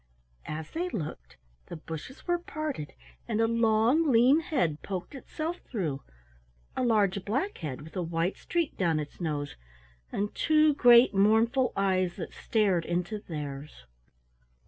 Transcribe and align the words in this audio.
As 0.47 0.71
they 0.71 0.89
looked 0.89 1.37
the 1.67 1.75
bushes 1.75 2.25
were 2.25 2.39
parted, 2.39 2.95
and 3.27 3.39
a 3.39 3.45
long 3.47 4.11
lean 4.11 4.39
head 4.39 4.81
poked 4.81 5.13
itself 5.13 5.59
through, 5.59 6.01
a 6.75 6.83
large 6.83 7.23
black 7.23 7.59
head 7.59 7.83
with 7.83 7.95
a 7.95 8.01
white 8.01 8.35
streak 8.35 8.75
down 8.77 8.99
its 8.99 9.21
nose, 9.21 9.55
and 10.11 10.33
two 10.33 10.73
great 10.73 11.13
mournful 11.13 11.71
eyes 11.77 12.15
that 12.15 12.33
stared 12.33 12.83
into 12.83 13.19
theirs. 13.19 13.85